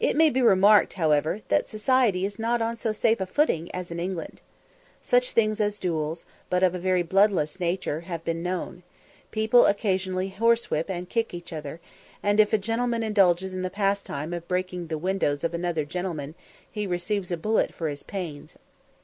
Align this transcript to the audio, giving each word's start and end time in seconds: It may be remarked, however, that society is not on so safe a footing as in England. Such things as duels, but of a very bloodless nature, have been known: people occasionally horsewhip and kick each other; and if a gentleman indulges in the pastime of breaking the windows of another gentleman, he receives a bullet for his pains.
It 0.00 0.16
may 0.16 0.28
be 0.28 0.42
remarked, 0.42 0.94
however, 0.94 1.40
that 1.50 1.68
society 1.68 2.24
is 2.24 2.36
not 2.36 2.60
on 2.60 2.74
so 2.74 2.90
safe 2.90 3.20
a 3.20 3.26
footing 3.26 3.70
as 3.72 3.92
in 3.92 4.00
England. 4.00 4.40
Such 5.02 5.30
things 5.30 5.60
as 5.60 5.78
duels, 5.78 6.24
but 6.50 6.64
of 6.64 6.74
a 6.74 6.80
very 6.80 7.04
bloodless 7.04 7.60
nature, 7.60 8.00
have 8.00 8.24
been 8.24 8.42
known: 8.42 8.82
people 9.30 9.66
occasionally 9.66 10.30
horsewhip 10.30 10.90
and 10.90 11.08
kick 11.08 11.32
each 11.32 11.52
other; 11.52 11.78
and 12.24 12.40
if 12.40 12.52
a 12.52 12.58
gentleman 12.58 13.04
indulges 13.04 13.54
in 13.54 13.62
the 13.62 13.70
pastime 13.70 14.32
of 14.34 14.48
breaking 14.48 14.88
the 14.88 14.98
windows 14.98 15.44
of 15.44 15.54
another 15.54 15.84
gentleman, 15.84 16.34
he 16.68 16.84
receives 16.84 17.30
a 17.30 17.36
bullet 17.36 17.72
for 17.72 17.86
his 17.86 18.02
pains. 18.02 18.58